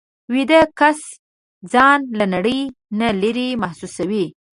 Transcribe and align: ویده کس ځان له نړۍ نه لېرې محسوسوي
ویده 0.33 0.61
کس 0.79 0.99
ځان 1.73 1.99
له 2.17 2.25
نړۍ 2.33 2.61
نه 2.99 3.07
لېرې 3.21 3.47
محسوسوي 3.61 4.25